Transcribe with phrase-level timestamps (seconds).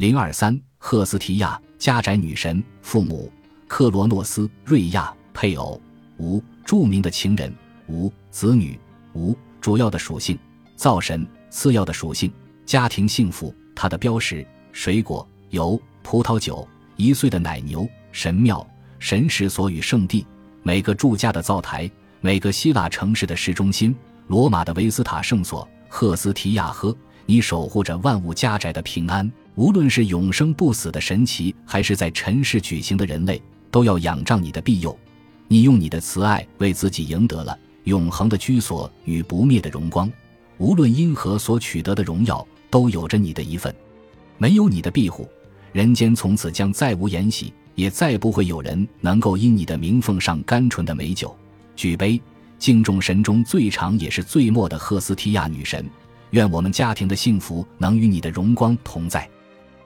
[0.00, 3.30] 零二三，赫斯提亚，家宅女神，父母
[3.68, 5.78] 克罗诺斯、瑞亚，配偶
[6.16, 7.54] 无，著名的情人
[7.86, 8.80] 无，子女
[9.12, 10.38] 无，主要的属性
[10.74, 12.32] 灶神，次要的属性
[12.64, 14.42] 家庭幸福，它的标识
[14.72, 18.66] 水果油、葡萄酒，一岁的奶牛，神庙，
[18.98, 20.26] 神使所与圣地，
[20.62, 21.90] 每个住家的灶台，
[22.22, 23.94] 每个希腊城市的市中心，
[24.28, 26.96] 罗马的维斯塔圣所，赫斯提亚河，
[27.30, 29.30] 你守护着万物家宅的平安。
[29.54, 34.98] 无论是永生不死的神奇，还是在尘世举行的人类，都要仰仗你的庇佑。
[35.46, 40.10] 你用你的慈爱为自己赢得了永恒的居所与不灭的荣光。
[40.58, 43.72] 无论因何所取得的荣耀，都有着你的一份。
[44.36, 45.28] 没有你的庇护，
[45.70, 51.32] 人间从此将再无筵席，也再不会有人能够因你的名奉上甘醇的美酒。
[51.76, 52.20] 举杯，
[52.58, 55.88] 敬重神中最长也是最末的赫斯提亚女神。
[56.30, 59.28] 愿我们家庭的幸福能与你的荣光同在。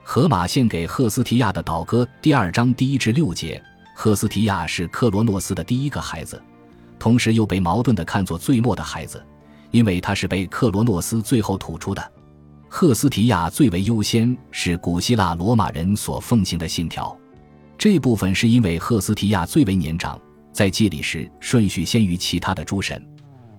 [0.03, 3.61] 荷马献给赫斯提亚的祷歌第二章第一至六节。
[3.95, 6.41] 赫斯提亚是克罗诺斯的第一个孩子，
[6.99, 9.23] 同时又被矛盾的看作最末的孩子，
[9.71, 12.11] 因为他是被克罗诺斯最后吐出的。
[12.67, 17.17] 赫斯提亚最为优先是古希腊罗马人所奉行的信条，
[17.77, 20.19] 这部分是因为赫斯提亚最为年长，
[20.51, 23.01] 在祭礼时顺序先于其他的诸神。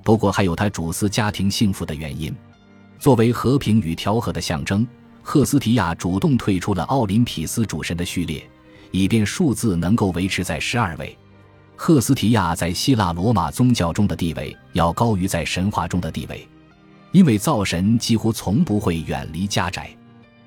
[0.05, 2.33] 不过还有他主司家庭幸福的原因，
[2.99, 4.87] 作为和平与调和的象征。
[5.23, 8.49] 赫斯提亚主动退出了奥林匹斯主神的序列，
[8.93, 11.19] 以便数字能够维持在十二位。
[11.75, 16.47] 赫斯提亚在希腊罗马宗教中的地位要高于在神话中的地位，
[17.11, 19.91] 因为灶神几乎从不会远离家宅。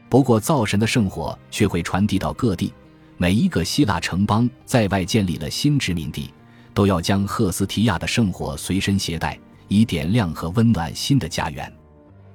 [0.07, 2.73] 不过，灶神的圣火却会传递到各地，
[3.17, 6.33] 每一个希腊城邦在外建立了新殖民地，
[6.73, 11.71] 都要将赫斯提亚的圣火随身携带，以点亮和温暖新的家园。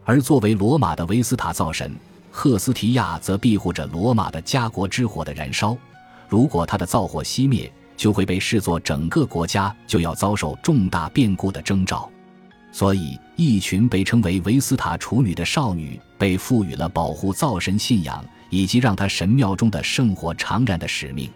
[0.05, 1.94] 而作为罗马的维斯塔灶神。
[2.36, 5.77] 赫斯提亚则庇护着罗马的家国之火的燃烧，
[6.28, 12.11] 如果他的灶火熄灭，就会被视作整个国家就要遭受重大变故的征兆。
[12.73, 21.30] 所以，一群被称为维斯塔处女的少女被赋予了保护灶神信仰以及让他神庙中的圣火长燃的使命。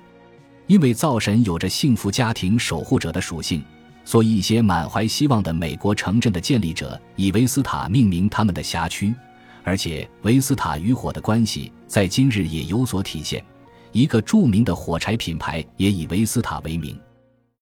[0.67, 3.63] 因为灶神有着幸福家庭守护者的属性，
[4.09, 9.15] 所以一些满怀希望的美国城镇的建立者以维斯塔命名他们的辖区。
[9.63, 13.45] 而且，维斯塔与火的关系在今日也有所体现。
[13.93, 16.99] 一个著名的火柴品牌也以维斯塔为名。